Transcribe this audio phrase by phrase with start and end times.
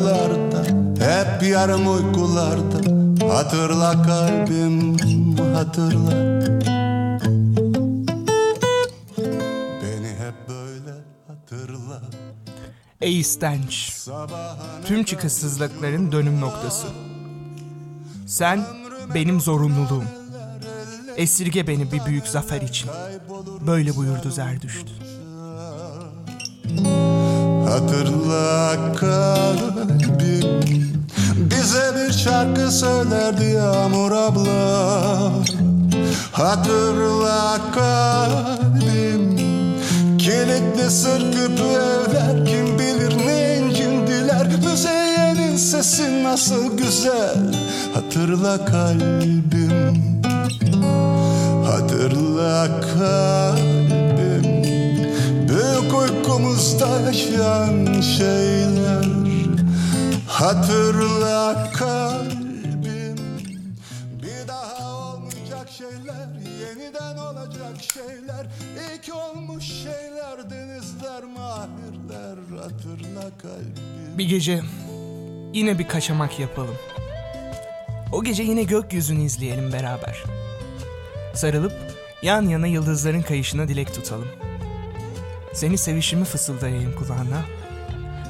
[0.00, 0.64] rüyalarda
[0.98, 2.76] Hep yarım uykularda
[3.34, 4.96] Hatırla kalbim
[5.54, 6.10] hatırla
[9.82, 10.94] Beni hep böyle
[11.26, 12.02] hatırla
[13.00, 13.92] Ey istenç,
[14.86, 16.86] tüm çıkışsızlıkların dönüm noktası.
[18.26, 18.64] Sen
[19.14, 20.04] benim zorunluluğum.
[21.16, 22.90] Esirge beni bir büyük zafer için.
[23.66, 24.86] Böyle buyurdu Zerdüşt.
[27.76, 30.62] Hatırla kalbim
[31.36, 35.30] Bize bir şarkı söylerdi Yağmur abla.
[36.32, 39.36] Hatırla kalbim.
[40.18, 47.54] Kilitli sırkıp evler Kim bilir ne incindiler Müzeyyenin sesi nasıl güzel.
[47.94, 50.22] Hatırla kalbim.
[51.66, 53.75] Hatırla kalbim
[56.36, 59.06] Uykumuzda yaşayan şeyler
[60.28, 63.16] Hatırla kalbim
[64.22, 66.28] Bir daha olmayacak şeyler
[66.60, 74.60] Yeniden olacak şeyler İlk olmuş şeyler Denizler, mahirler Hatırla kalbim Bir gece
[75.52, 76.76] yine bir kaçamak yapalım.
[78.12, 80.24] O gece yine gökyüzünü izleyelim beraber.
[81.34, 81.72] Sarılıp
[82.22, 84.28] yan yana yıldızların kayışına dilek tutalım.
[85.56, 87.44] Seni sevişimi fısıldayayım kulağına.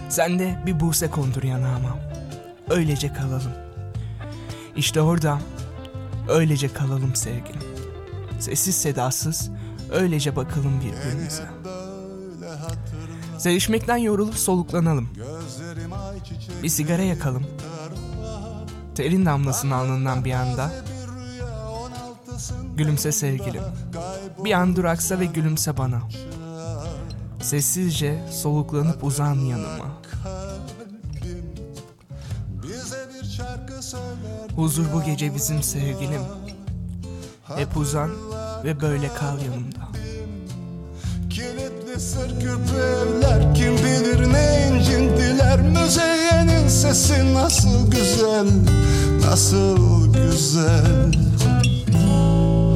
[0.09, 1.99] Sen de bir buse kondur yanağıma.
[2.71, 3.53] Öylece kalalım.
[4.77, 5.39] İşte orada
[6.29, 7.61] öylece kalalım sevgilim.
[8.41, 9.51] Sessiz sedasız
[9.93, 11.43] öylece bakalım birbirimize.
[13.39, 15.09] Sevişmekten yorulup soluklanalım.
[16.63, 17.47] Bir sigara yakalım.
[18.95, 20.73] Terin damlasının alnından bir anda.
[22.77, 23.63] Gülümse sevgilim.
[24.45, 26.03] Bir an duraksa ve gülümse bana.
[27.41, 30.03] Sessizce soluklanıp uzan yanıma.
[34.57, 36.23] Huzur bu gece bizim sevgilim.
[37.57, 38.11] Hep uzan
[38.65, 39.87] ve böyle kal yanımda.
[41.31, 48.47] Kilitli sırkıp evler Kim bilir ne incindiler Müzeyyenin sesi nasıl güzel
[49.27, 51.13] Nasıl güzel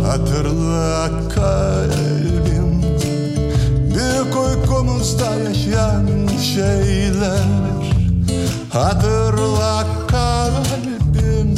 [0.07, 2.50] Hatırla kalbim
[4.81, 6.07] Büyük uykumuzda yaşayan
[6.55, 7.39] şeyler
[8.73, 11.57] Hatırla kalbim.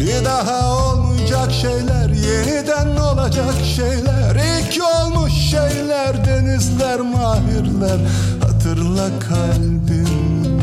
[0.00, 4.36] Bir daha olmayacak şeyler Yeniden olacak şeyler.
[4.36, 7.98] İlk olmuş şeyler Denizler, mahirler.
[8.42, 10.62] Hatırla kalbim.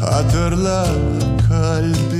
[0.00, 0.86] Hatırla
[1.48, 2.13] kalbim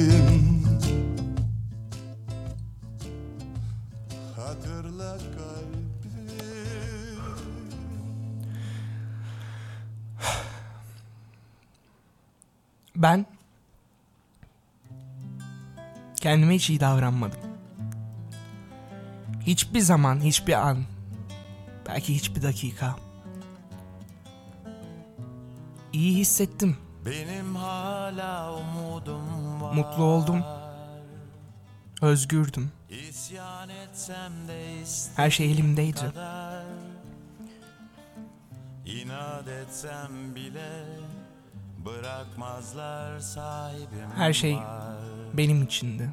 [13.05, 13.27] Ben
[16.21, 17.41] kendime hiç iyi davranmadım.
[19.41, 20.85] Hiçbir zaman, hiçbir an,
[21.89, 22.97] belki hiçbir dakika.
[25.93, 26.77] İyi hissettim,
[27.07, 29.75] Benim hala umudum var.
[29.75, 30.43] mutlu oldum,
[32.03, 32.73] özgürdüm.
[33.09, 36.13] İsyan etsem de istediğim Her şey elimdeydi.
[38.87, 40.87] İnat etsem bile
[44.17, 44.59] Her şey
[45.35, 46.11] benim içindi.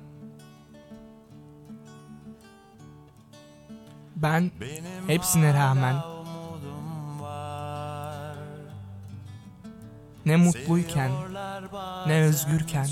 [4.15, 4.51] Ben
[5.07, 5.95] hepsine rağmen
[10.25, 11.11] ne mutluyken,
[12.07, 12.87] ne özgürken,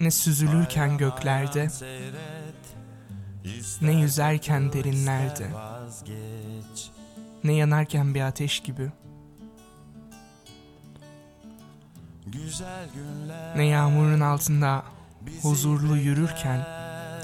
[0.00, 1.68] ne süzülürken göklerde,
[3.80, 5.50] ne yüzerken derinlerde,
[7.44, 8.92] ne yanarken bir ateş gibi,
[13.56, 14.82] ne yağmurun altında
[15.42, 16.66] huzurlu yürürken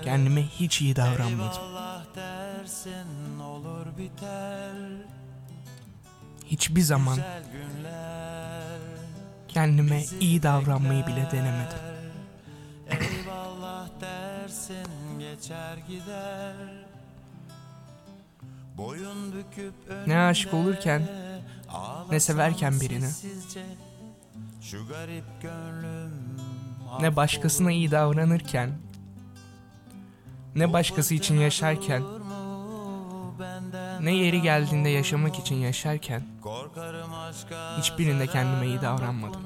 [0.04, 1.62] kendime hiç iyi davranmadım.
[6.44, 7.18] Hiçbir zaman
[9.48, 11.78] kendime iyi davranmayı bile denemedim.
[12.90, 14.86] Eyvallah dersin
[15.18, 16.54] geçer gider.
[18.76, 19.74] Boyun büküp
[20.06, 21.02] Ne aşık olurken,
[22.10, 23.08] ne severken birini,
[27.00, 28.70] ne başkasına iyi davranırken,
[30.54, 32.02] ne başkası için yaşarken,
[34.00, 36.22] ne yeri geldiğinde yaşamak için yaşarken
[37.78, 39.40] hiçbirinde kendime iyi davranmadım.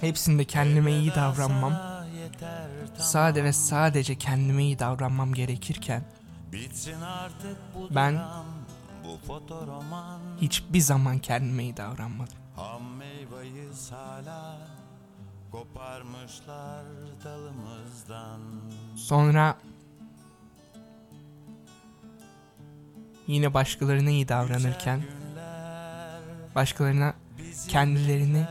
[0.00, 1.72] Hepsinde kendime iyi davranmam,
[2.98, 6.17] sade ve sadece kendime iyi davranmam gerekirken
[6.52, 8.46] Bitsin artık bu Ben- dram,
[9.04, 12.34] bu fotoroman hiçbir zaman kendime iyi davranmadım.
[12.56, 14.58] Ham meyveyiz hala
[15.52, 16.84] Koparmışlar
[17.24, 18.40] dalımızdan
[18.96, 19.56] Sonra
[23.26, 25.02] yine başkalarına iyi davranırken
[26.54, 27.14] başkalarına
[27.68, 28.44] kendilerini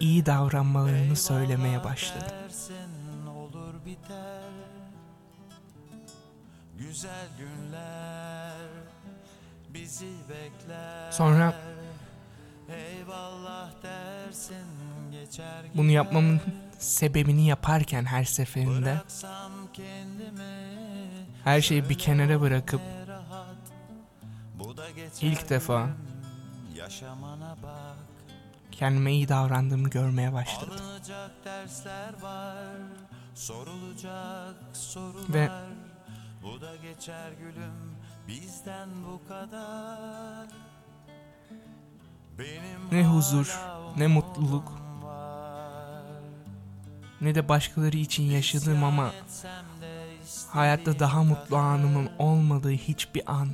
[0.00, 2.36] iyi davranmalarını söylemeye başladım.
[6.88, 8.56] Güzel günler
[9.68, 11.10] bizi bekler.
[11.12, 11.54] Sonra
[12.68, 14.56] Eyvallah dersin
[15.12, 16.40] geçer bunu yapmamın
[16.78, 19.00] sebebini yaparken her seferinde
[21.44, 22.80] her şeyi bir kenara bırakıp
[25.20, 25.88] ilk defa
[28.72, 30.80] kendime iyi davrandığımı görmeye başladım.
[35.28, 35.50] Ve-
[36.42, 37.92] Bu da geçer gülüm
[38.28, 40.48] Bizden bu kadar.
[42.38, 43.60] Benim Ne huzur,
[43.96, 44.72] ne mutluluk,
[47.20, 49.12] ne de başkaları için yaşadığım ama
[50.48, 53.48] hayatta daha mutlu anımın olmadığı hiçbir an.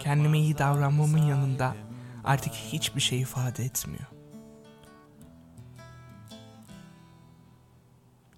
[0.00, 1.76] Kendime iyi davranmamın yanında
[2.24, 4.17] artık hiçbir şey ifade etmiyor.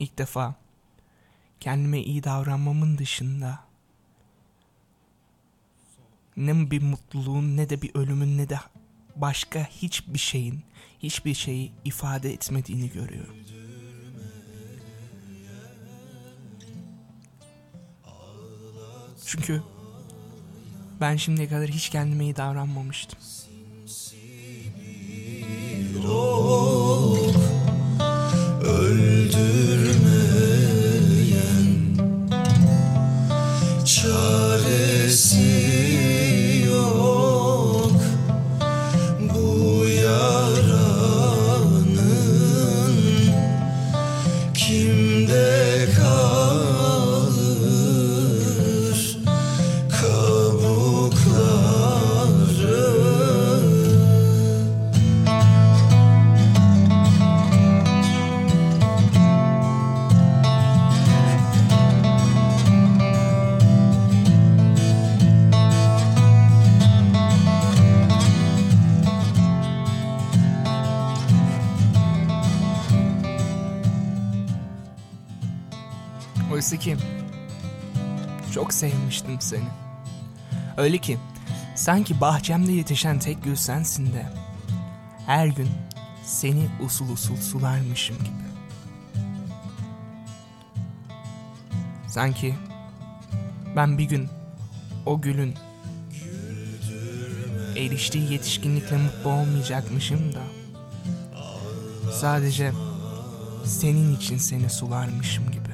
[0.00, 0.54] İlk defa
[1.60, 3.58] kendime iyi davranmamın dışında
[6.36, 8.58] ne bir mutluluğun ne de bir ölümün ne de
[9.16, 10.60] başka hiçbir şeyin
[10.98, 13.36] hiçbir şeyi ifade etmediğini görüyorum.
[19.26, 19.62] Çünkü
[21.00, 23.18] ben şimdiye kadar hiç kendime iyi davranmamıştım.
[25.90, 26.39] Çaresi
[76.60, 76.96] Oysa ki
[78.54, 79.68] çok sevmiştim seni.
[80.76, 81.18] Öyle ki
[81.74, 84.26] sanki bahçemde yetişen tek gül sensin de
[85.26, 85.68] her gün
[86.24, 88.50] seni usul usul sularmışım gibi.
[92.08, 92.54] Sanki
[93.76, 94.28] ben bir gün
[95.06, 95.54] o gülün
[97.76, 100.42] eriştiği yetişkinlikle mutlu olmayacakmışım da
[102.12, 102.72] sadece
[103.64, 105.69] senin için seni sularmışım gibi.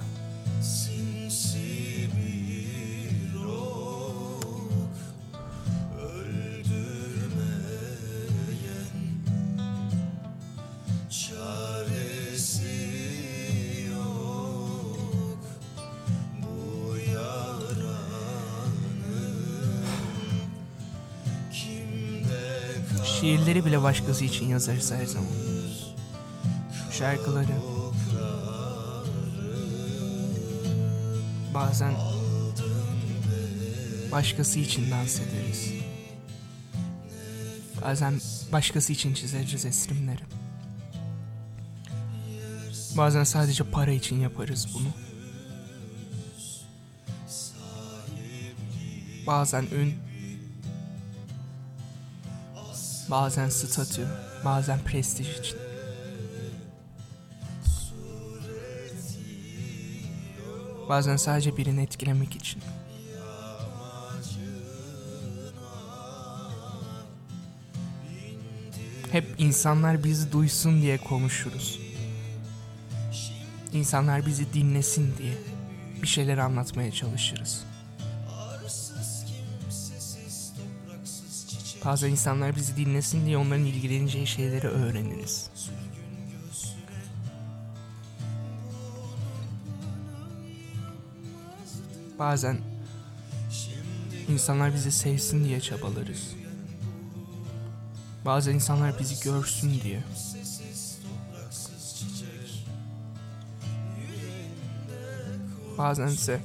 [23.76, 25.28] Bile başkası için yazarız her zaman.
[26.92, 27.46] Şarkıları.
[31.54, 31.94] Bazen
[34.12, 35.72] başkası için dans ederiz.
[37.82, 38.20] Bazen
[38.52, 40.22] başkası için çizeriz esrimleri.
[42.96, 44.88] Bazen sadece para için yaparız bunu.
[49.26, 50.05] Bazen ün,
[53.10, 54.06] Bazen statü,
[54.44, 55.58] bazen prestij için.
[60.88, 62.62] Bazen sadece birini etkilemek için.
[69.12, 71.80] Hep insanlar bizi duysun diye konuşuruz.
[73.72, 75.34] İnsanlar bizi dinlesin diye
[76.02, 77.64] bir şeyler anlatmaya çalışırız.
[81.86, 85.50] fazla insanlar bizi dinlesin diye onların ilgileneceği şeyleri öğreniriz.
[92.18, 92.58] Bazen
[94.28, 96.34] insanlar bizi sevsin diye çabalarız.
[98.24, 100.02] Bazen insanlar bizi görsün diye.
[105.78, 106.40] Bazense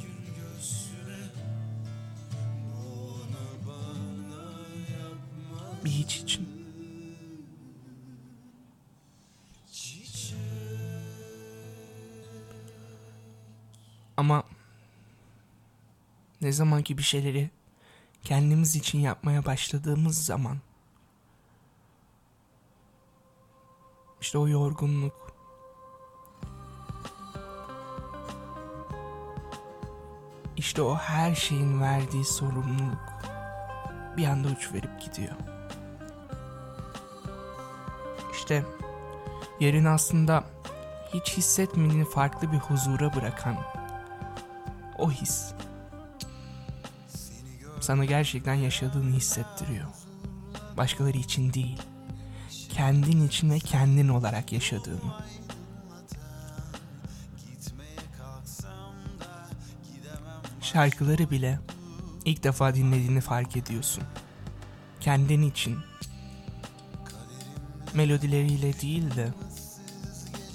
[5.90, 6.62] hiç için.
[14.18, 14.44] Ama
[16.42, 17.50] ne zaman ki bir şeyleri
[18.24, 20.58] kendimiz için yapmaya başladığımız zaman
[24.22, 25.34] işte o yorgunluk
[30.58, 33.14] işte o her şeyin verdiği sorumluluk
[34.18, 35.51] bir anda uç verip gidiyor.
[38.52, 38.66] İşte
[39.60, 40.44] yerin aslında
[41.14, 43.58] hiç hissetmediğini farklı bir huzura bırakan
[44.98, 45.54] o his
[47.82, 49.86] sana gerçekten yaşadığını hissettiriyor.
[50.78, 51.82] Başkaları için değil,
[52.70, 55.14] kendin için ve kendin olarak yaşadığını.
[60.62, 61.60] Şarkıları bile
[62.26, 64.04] ilk defa dinlediğini fark ediyorsun.
[65.00, 65.91] Kendin için.
[67.94, 69.30] Melodileriyle değil de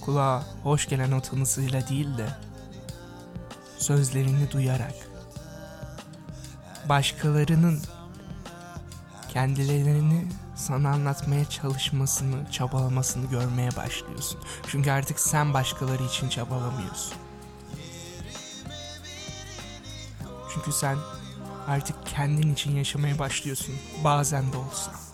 [0.00, 2.28] kulağa hoş gelen o tınısıyla değil de
[3.78, 4.95] sözlerini duyarak
[6.88, 7.83] başkalarının
[9.33, 14.40] kendilerini sana anlatmaya çalışmasını, çabalamasını görmeye başlıyorsun.
[14.69, 17.14] Çünkü artık sen başkaları için çabalamıyorsun.
[20.55, 20.97] Çünkü sen
[21.66, 23.75] artık kendin için yaşamaya başlıyorsun.
[24.05, 25.05] Bazen de olsa.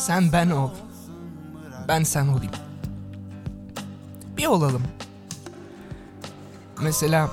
[0.00, 0.70] Sen ben ol.
[1.88, 2.52] Ben sen olayım.
[4.36, 4.82] Bir olalım.
[6.80, 7.30] Mesela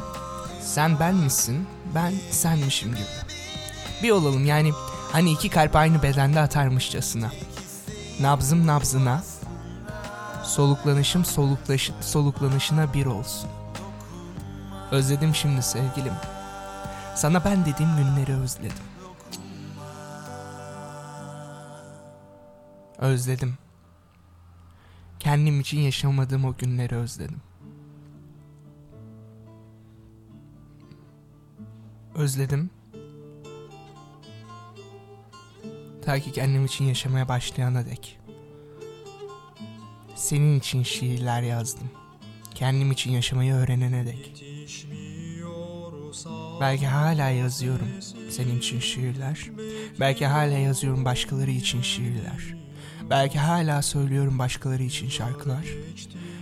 [0.62, 3.06] sen ben misin, ben senmişim gibi.
[4.04, 4.72] Bir olalım yani
[5.12, 7.32] hani iki kalp aynı bedende atarmışçasına.
[8.22, 9.24] Nabzım nabzına,
[10.44, 13.50] soluklanışım soluklaş soluklanışına bir olsun.
[14.92, 16.14] Özledim şimdi sevgilim.
[17.16, 18.78] Sana ben dediğim günleri özledim.
[22.98, 23.58] Özledim.
[25.20, 27.42] Kendim için yaşamadığım o günleri özledim.
[32.16, 32.70] Özledim.
[36.06, 38.20] Ta ki kendim için yaşamaya başlayana dek.
[40.16, 41.90] Senin için şiirler yazdım.
[42.56, 44.44] Kendim için yaşamayı öğrenene dek.
[46.62, 47.90] Belki hala yazıyorum
[48.30, 49.50] senin için şiirler.
[50.00, 52.67] Belki hala yazıyorum başkaları için şiirler.
[53.10, 55.66] Belki hala söylüyorum başkaları için şarkılar.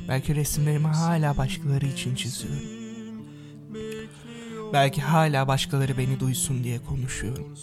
[0.08, 2.86] Belki resimlerimi hala başkaları için çiziyorum.
[4.74, 7.56] Belki hala başkaları beni duysun diye konuşuyorum.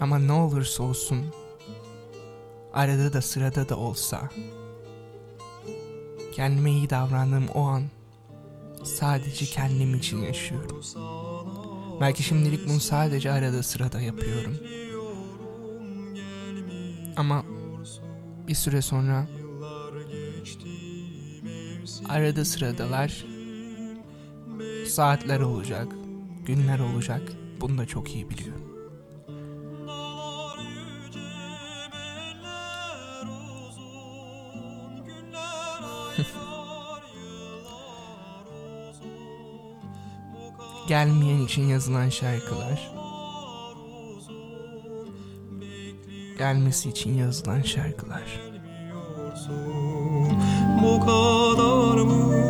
[0.00, 1.24] Ama ne olursa olsun
[2.72, 4.30] arada da sırada da olsa
[6.34, 7.82] kendime iyi davrandığım o an
[8.84, 10.82] sadece kendim için yaşıyorum.
[12.00, 14.56] Belki şimdilik bunu sadece arada sırada yapıyorum.
[18.48, 19.26] Bir süre sonra
[22.08, 23.24] arada sıradalar
[24.86, 25.88] saatler olacak,
[26.46, 27.22] günler olacak.
[27.60, 28.56] Bunu da çok iyi biliyor.
[40.88, 43.03] Gelmeyen için yazılan şarkılar.
[46.44, 48.40] Gelmesi için yazılan şarkılar.
[50.82, 52.43] Bu kadar mı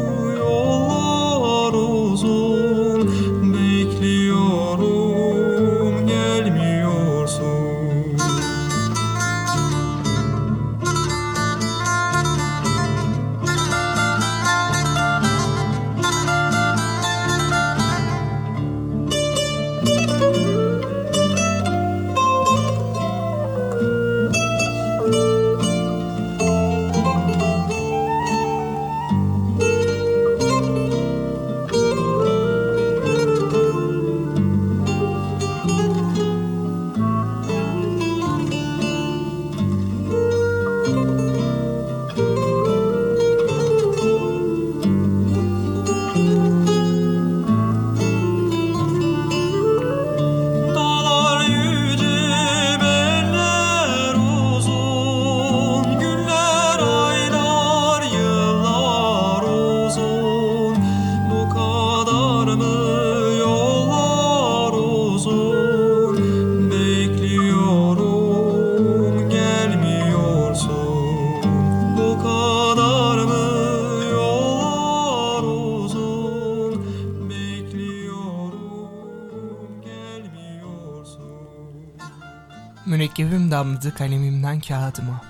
[83.04, 85.20] Mürekkebim damladı kalemimden kağıdıma.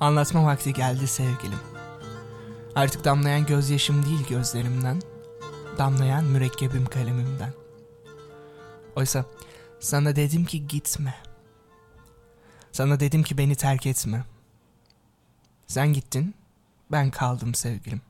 [0.00, 1.58] Anlatma vakti geldi sevgilim.
[2.74, 5.02] Artık damlayan gözyaşım değil gözlerimden,
[5.78, 7.52] damlayan mürekkebim kalemimden.
[8.96, 9.24] Oysa
[9.80, 11.14] sana dedim ki gitme.
[12.72, 14.24] Sana dedim ki beni terk etme.
[15.66, 16.34] Sen gittin,
[16.92, 18.00] ben kaldım sevgilim.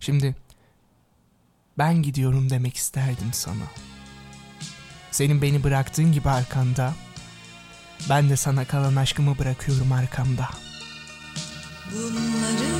[0.00, 0.36] Şimdi
[1.78, 3.64] ben gidiyorum demek isterdim sana.
[5.12, 6.92] Senin beni bıraktığın gibi arkanda,
[8.08, 10.48] ben de sana kalan aşkımı bırakıyorum arkamda.
[11.92, 12.72] Bunları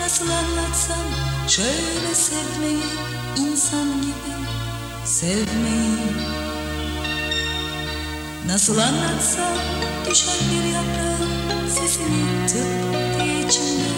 [0.00, 1.06] nasıl anlatsam?
[1.48, 2.82] Şöyle sevmeyi
[3.38, 4.36] insan gibi
[5.04, 5.96] sevmeyi.
[8.46, 9.56] Nasıl anlatsam?
[10.10, 13.88] Düşen bir yaprağın sesini tıp diye içimde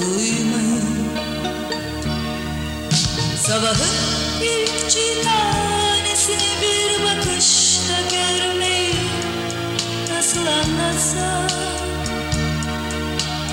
[0.00, 0.80] duymayı.
[3.36, 3.96] Sabahın
[4.40, 5.26] bir küçük
[6.26, 8.94] tanesini bir bakışta görmeyi
[10.10, 11.58] Nasıl anlatsam?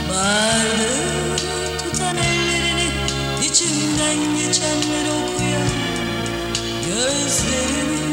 [0.09, 1.37] Varlığı
[1.77, 2.89] tutan ellerini
[3.45, 5.69] içimden geçenleri okuyan
[6.87, 8.03] gözlerini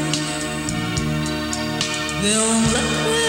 [2.23, 3.20] Ve onların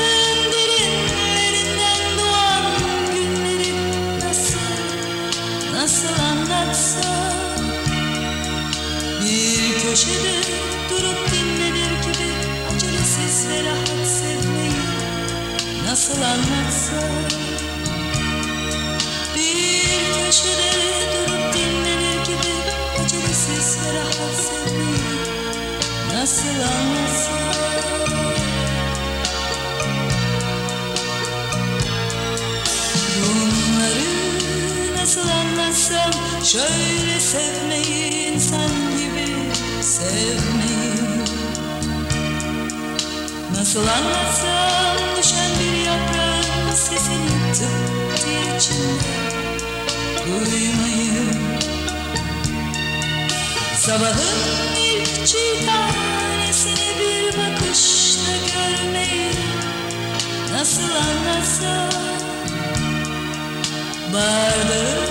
[16.32, 17.08] Nasıl anlatsam
[19.34, 20.72] bir köşede
[21.12, 22.52] durup dinlenir gibi
[23.04, 24.98] acelesiz ve rahat sevmeyi
[26.14, 27.62] nasıl anlatsam
[33.22, 34.12] Bunları
[35.00, 36.12] nasıl anlatsam
[36.44, 40.92] şöyle sevmeyi insan gibi sevmeyi.
[43.56, 45.01] Nasıl anlatsam
[47.54, 51.24] sesini tıp diye içimde duymayı.
[53.78, 59.32] Sabahın ilk çiğ tanesini bir bakışta görmeyi
[60.52, 62.00] Nasıl anlatsam?
[64.12, 65.06] Bardağı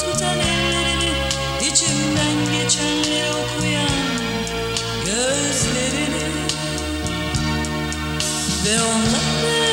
[0.00, 1.12] tutan ellerini
[1.60, 3.88] içimden geçenleri okuyan
[5.06, 6.24] gözlerini.
[8.64, 9.63] Ve onların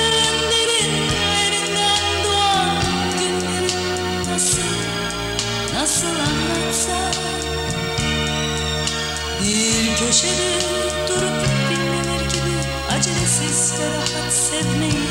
[10.11, 10.59] köşede
[11.07, 12.57] durup dinlenir gibi
[12.91, 15.09] acelesiz ve rahat sevmeyi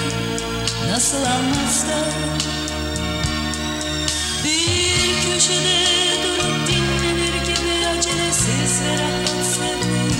[0.90, 2.04] nasıl anlatsam
[4.44, 5.78] Bir köşede
[6.24, 10.12] durup dinlenir gibi acelesiz ve rahat sevmeyi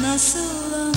[0.00, 0.94] nasıl anlatsam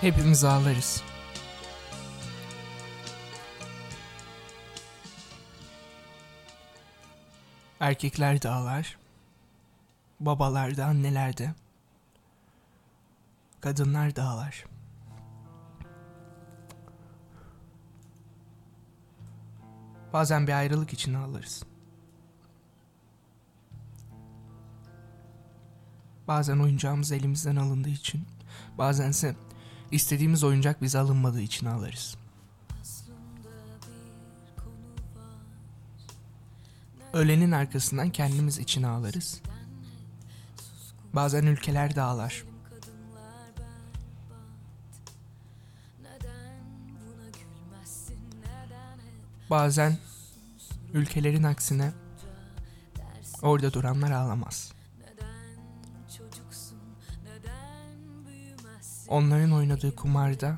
[0.00, 1.13] Hepimiz ağlarız.
[7.80, 8.98] Erkekler de ağlar.
[10.20, 11.54] Babalar da anneler de.
[13.60, 14.64] Kadınlar da ağlar.
[20.12, 21.62] Bazen bir ayrılık için ağlarız.
[26.28, 28.26] Bazen oyuncağımız elimizden alındığı için,
[28.78, 29.36] bazense
[29.90, 32.16] istediğimiz oyuncak bize alınmadığı için ağlarız.
[37.14, 39.40] Ölenin arkasından kendimiz için ağlarız.
[41.12, 42.44] Bazen ülkeler de.
[49.50, 49.98] Bazen
[50.94, 51.92] ülkelerin aksine
[53.42, 54.72] orada duranlar ağlamaz.
[59.08, 60.56] Onların oynadığı kumarda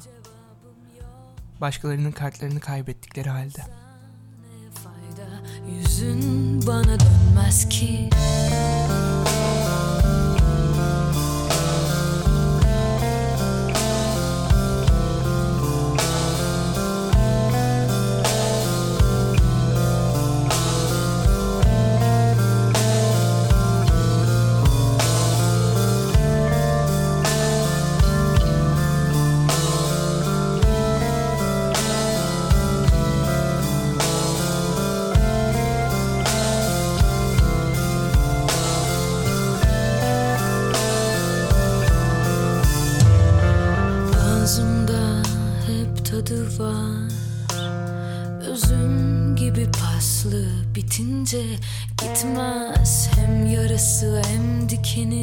[1.61, 3.75] başkalarının kartlarını kaybettikleri halde.
[5.96, 8.11] Yüzün bana dönmez ki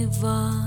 [0.05, 0.62] never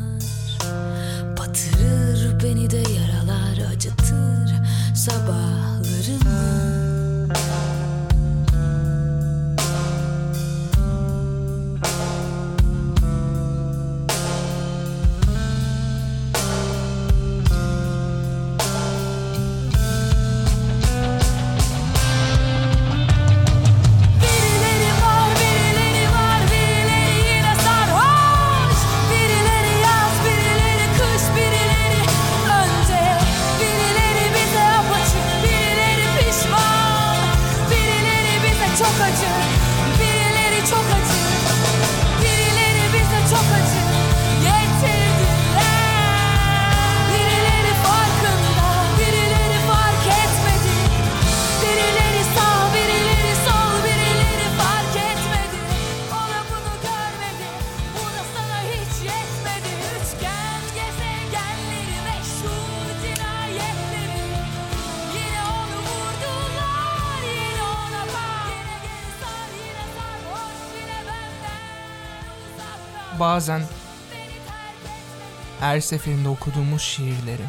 [75.76, 77.44] her seferinde okuduğumuz şiirleri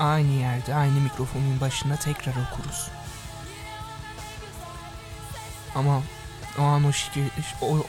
[0.00, 2.90] aynı yerde, aynı mikrofonun başında tekrar okuruz.
[5.74, 6.02] Ama
[6.58, 7.30] o an o şiir,
[7.62, 7.86] o,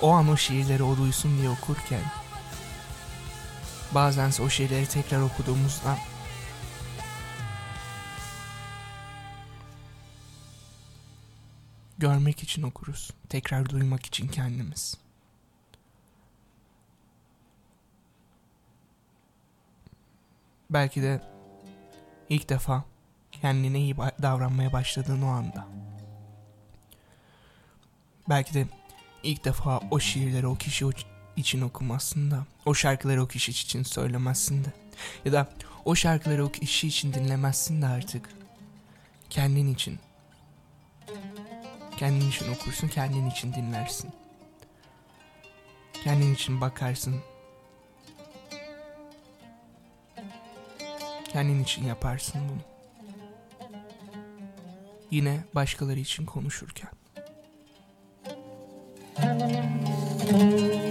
[0.00, 2.02] o an o şiirleri o duysun diye okurken
[3.94, 5.98] bazense o şiirleri tekrar okuduğumuzda
[11.98, 13.10] görmek için okuruz.
[13.28, 15.09] Tekrar duymak için kendimiz.
[20.70, 21.20] Belki de
[22.28, 22.84] ilk defa
[23.32, 25.66] kendine iyi davranmaya başladığın o anda.
[28.28, 28.66] Belki de
[29.22, 30.86] ilk defa o şiirleri o kişi
[31.36, 34.68] için okumazsın da, o şarkıları o kişi için söylemezsin de.
[35.24, 35.48] Ya da
[35.84, 38.30] o şarkıları o kişi için dinlemezsin de artık.
[39.30, 39.98] Kendin için.
[41.96, 44.10] Kendin için okursun, kendin için dinlersin.
[46.04, 47.20] Kendin için bakarsın,
[51.32, 52.60] Kendin için yaparsın bunu.
[55.10, 56.90] Yine başkaları için konuşurken.
[60.30, 60.89] Gittin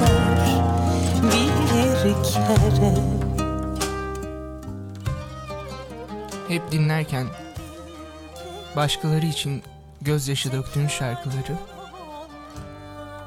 [0.00, 0.50] sever
[1.22, 2.94] bir kere
[6.48, 7.26] Hep dinlerken
[8.76, 9.62] başkaları için
[10.00, 11.56] gözyaşı döktüğün şarkıları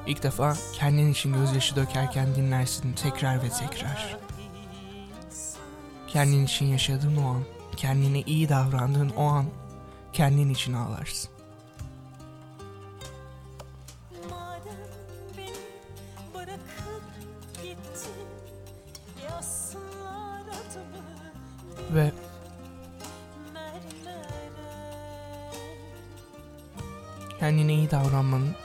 [0.07, 4.17] ilk defa kendin için gözyaşı dökerken dinlersin tekrar ve tekrar.
[6.07, 7.43] Kendin için yaşadığın o an,
[7.77, 9.45] kendine iyi davrandığın o an
[10.13, 11.32] kendin için ağlarsın.
[21.93, 22.11] Ve
[27.39, 28.55] kendine iyi davranmanın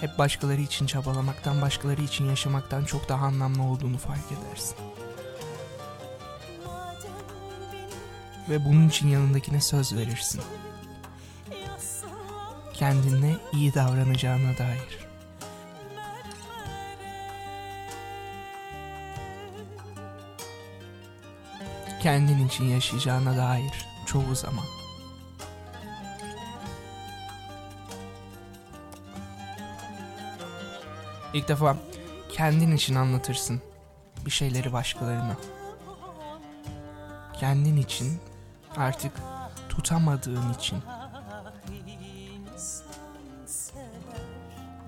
[0.00, 4.76] hep başkaları için çabalamaktan, başkaları için yaşamaktan çok daha anlamlı olduğunu fark edersin.
[8.48, 10.40] Ve bunun için yanındakine söz verirsin.
[12.72, 15.09] Kendine iyi davranacağına dair.
[22.00, 24.64] Kendin için yaşayacağına dair çoğu zaman.
[31.34, 31.76] İlk defa
[32.32, 33.62] kendin için anlatırsın
[34.26, 35.36] bir şeyleri başkalarına.
[37.32, 38.20] Kendin için
[38.76, 39.12] artık
[39.68, 40.78] tutamadığın için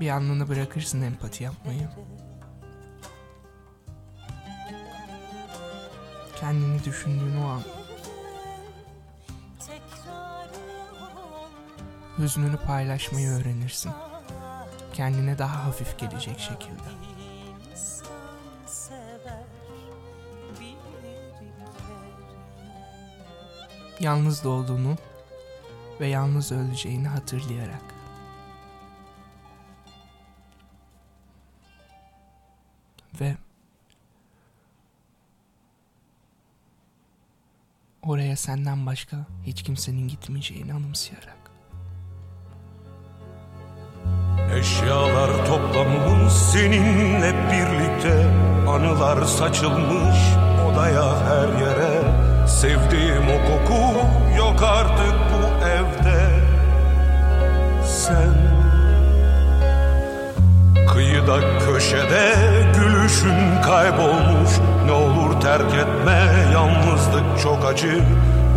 [0.00, 1.88] bir anlığına bırakırsın empati yapmayı.
[6.42, 7.62] Kendini düşündüğün o an
[12.18, 13.92] hüznünü paylaşmayı öğrenirsin.
[14.94, 16.88] Kendine daha hafif gelecek şekilde.
[24.00, 24.96] Yalnız da olduğunu
[26.00, 27.91] ve yalnız öleceğini hatırlayarak.
[38.42, 41.38] Senden başka hiç kimsenin gitmeyeceğini anımsayarak.
[44.58, 48.26] Eşyalar toplanmış seninle birlikte
[48.68, 50.18] Anılar saçılmış
[50.66, 52.02] odaya her yere
[52.48, 54.06] Sevdiğim o koku
[54.38, 56.30] yok artık bu evde
[57.86, 58.52] Sen
[60.92, 62.34] Kıyıda köşede
[62.78, 64.50] gülüşün kaybolmuş
[64.86, 68.02] Ne olur terk etme yalnızlık çok acı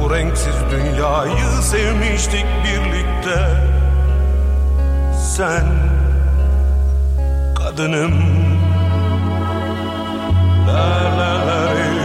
[0.02, 3.40] Bu renksiz dünyayı sevmiştik birlikte
[5.36, 5.66] sen
[7.56, 8.14] kadınım
[10.68, 11.96] La la la ri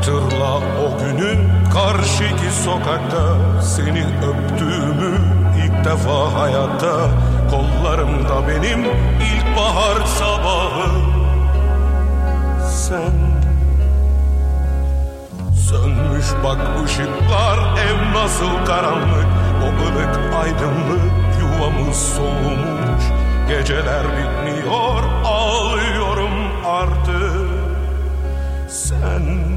[0.00, 1.36] Hatırla o günü
[1.72, 3.36] karşıki sokakta.
[3.62, 5.18] Seni öptüğümü
[5.64, 7.08] ilk defa hayatta.
[7.50, 8.84] Kollarımda benim
[9.20, 10.90] ilkbahar sabahı.
[12.70, 13.12] Sen
[15.68, 19.26] Sönmüş bak ışıklar ev nasıl karanlık.
[19.62, 21.02] O ılık aydınlık
[21.40, 23.04] yuvamız soğumuş.
[23.48, 26.32] Geceler bitmiyor ağlıyorum
[26.64, 27.50] artık.
[28.68, 29.50] Sen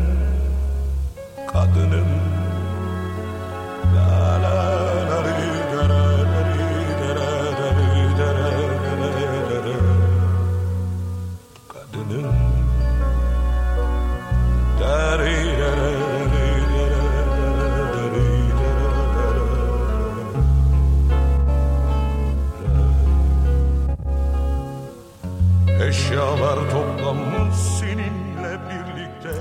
[1.54, 2.08] kadınım
[3.96, 4.74] La la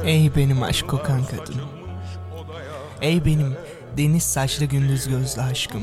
[0.05, 1.82] Ey benim aşk kokan kadın.
[3.03, 3.57] Ey benim
[3.97, 5.83] deniz saçlı gündüz gözlü aşkım.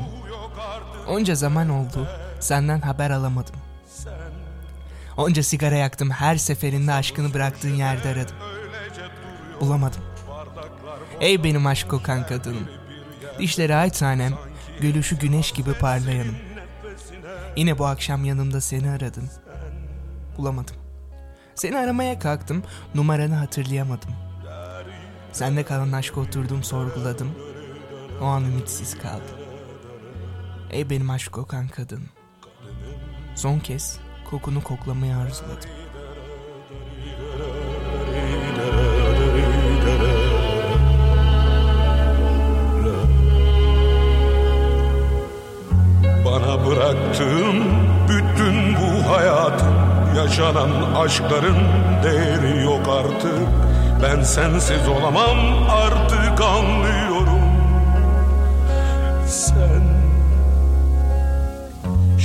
[1.08, 2.08] Onca zaman oldu
[2.40, 3.56] senden haber alamadım.
[5.18, 8.36] Onca sigara yaktım her seferinde aşkını bıraktığın yerde aradım.
[9.62, 10.02] Bulamadım.
[11.20, 12.68] Ey benim aşk kokan kadınım.
[13.40, 14.34] Dişleri ay tanem,
[14.82, 16.36] gülüşü güneş gibi parlayanım.
[17.56, 19.30] Yine bu akşam yanımda seni aradım.
[20.38, 20.76] Bulamadım.
[21.56, 22.64] Seni aramaya kalktım,
[22.96, 24.29] numaranı hatırlayamadım.
[25.32, 27.32] Sende kalan aşka oturdum sorguladım.
[28.22, 29.40] O an ümitsiz kaldım.
[30.72, 32.02] Ey benim aşk kokan kadın.
[33.36, 35.70] Son kez kokunu koklamayı arzuladım.
[46.26, 47.64] Bana bıraktığın
[48.10, 49.64] bütün bu hayat
[50.18, 51.58] Yaşanan aşkların
[52.04, 53.69] değeri yok artık
[54.04, 55.38] Ben sensiz olamam
[55.70, 57.40] artık anlıyorum.
[59.28, 59.84] Sen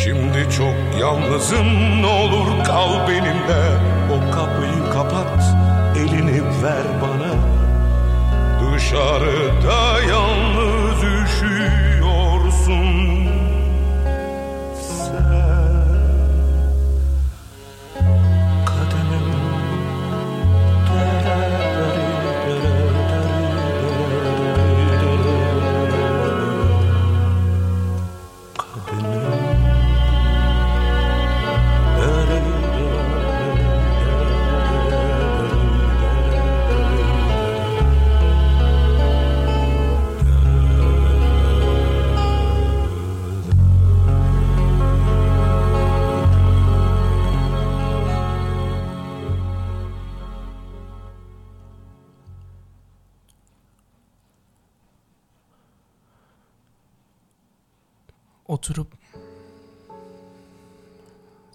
[0.05, 3.65] Şimdi çok yalnızım ne olur kal benimle.
[4.11, 5.43] O kapıyı kapat
[5.97, 7.35] elini ver bana.
[8.61, 13.04] Dışarıda yalnız üşüyorsun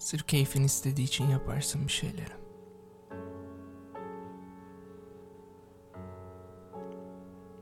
[0.10, 2.34] sırf keyfin istediği için yaparsın bir şeyleri.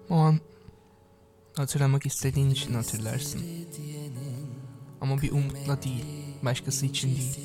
[0.10, 0.40] O an
[1.58, 3.42] hatırlamak istediğin için hatırlarsın.
[5.02, 6.06] Ama bir umutla değil,
[6.44, 7.40] başkası için değil.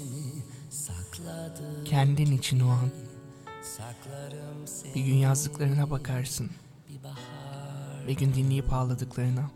[1.85, 2.91] Kendin için o an.
[4.95, 6.51] Bir gün yazdıklarına bakarsın.
[8.09, 9.51] Bir gün dinleyip ağladıklarına.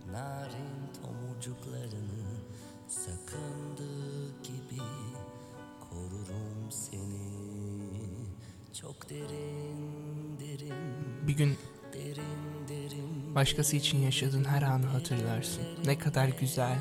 [11.26, 11.56] Bir gün
[13.34, 15.64] başkası için yaşadığın her anı hatırlarsın.
[15.84, 16.78] Ne kadar güzel,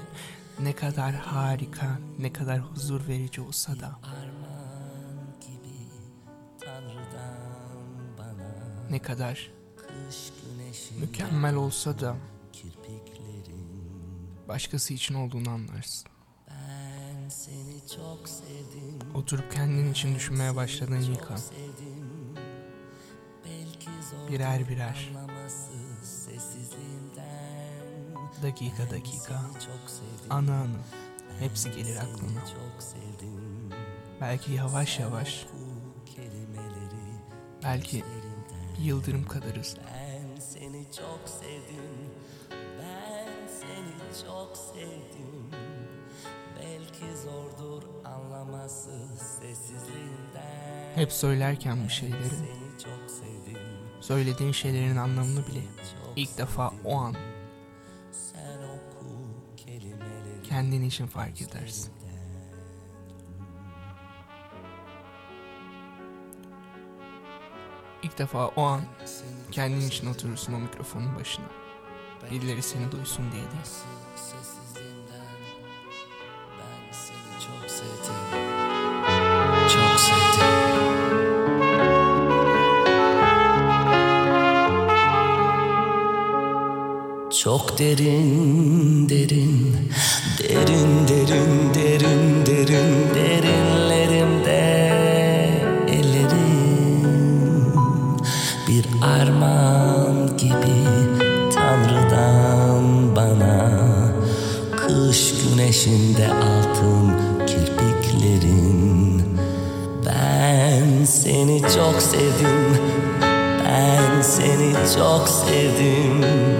[0.59, 3.99] ne kadar harika, ne kadar huzur verici olsa da.
[8.89, 9.51] Ne kadar
[10.99, 12.15] mükemmel olsa da
[14.47, 16.14] başkası için olduğunu anlarsın.
[19.15, 21.39] Oturup kendin için düşünmeye başladığın ilk an.
[24.29, 25.09] Birer birer.
[28.43, 29.41] Dakika dakika.
[30.29, 30.77] Anı anı.
[31.39, 32.41] Hepsi gelir aklına.
[34.21, 35.45] Belki yavaş yavaş.
[37.63, 38.03] Belki
[38.81, 39.79] yıldırım kadar hızlı.
[39.93, 42.11] Ben seni çok sevdim
[42.79, 45.44] Ben seni çok sevdim
[50.95, 52.29] Hep söylerken bir şeyleri,
[54.01, 55.61] söylediğin şeylerin anlamını bile
[56.15, 57.15] ilk defa o an
[60.43, 61.93] kendin için fark edersin.
[68.03, 68.81] İlk defa o an
[69.51, 71.45] kendin için oturursun o mikrofonun başına.
[72.31, 74.64] Birileri seni duysun diye değil.
[87.55, 89.77] Çok derin derin
[90.39, 94.61] Derin derin derin derin Derinlerimde
[95.87, 97.03] ellerim.
[98.67, 100.75] Bir armağan gibi
[101.53, 103.71] Tanrı'dan bana
[104.77, 107.13] Kış güneşinde altın
[107.47, 109.23] kirpiklerin.
[110.05, 112.77] Ben seni çok sevdim
[113.65, 116.54] Ben seni çok sevdim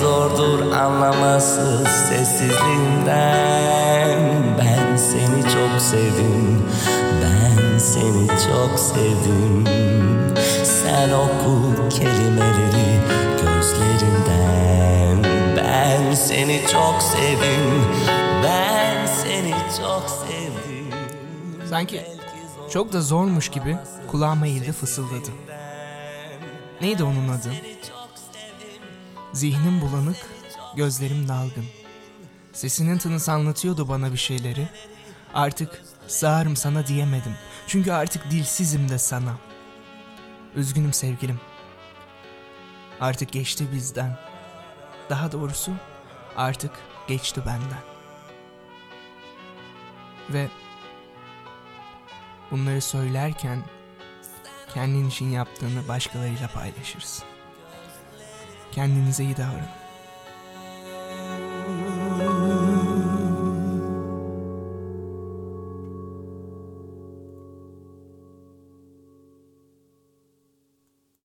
[0.00, 4.18] zordur anlaması sessizliğinden
[4.58, 6.62] Ben seni çok sevdim
[7.22, 9.64] Ben seni çok sevdim
[10.64, 13.00] Sen oku kelimeleri
[13.42, 15.24] gözlerinden
[15.56, 17.84] Ben seni çok sevdim
[18.44, 20.92] Ben seni çok sevdim
[21.70, 22.02] Sanki
[22.70, 23.76] çok da zormuş gibi
[24.10, 25.28] kulağıma eğildi fısıldadı.
[26.80, 27.48] Neydi onun adı?
[29.32, 30.16] Zihnim bulanık,
[30.76, 31.64] gözlerim dalgın.
[32.52, 34.68] Sesinin tınısı anlatıyordu bana bir şeyleri.
[35.34, 37.34] Artık sağırım sana diyemedim.
[37.66, 39.34] Çünkü artık dilsizim de sana.
[40.56, 41.40] Üzgünüm sevgilim.
[43.00, 44.18] Artık geçti bizden.
[45.10, 45.72] Daha doğrusu
[46.36, 46.70] artık
[47.08, 47.82] geçti benden.
[50.30, 50.48] Ve
[52.50, 53.62] bunları söylerken
[54.74, 57.27] kendin için yaptığını başkalarıyla paylaşırsın.
[58.72, 59.77] Kendinize iyi davranın.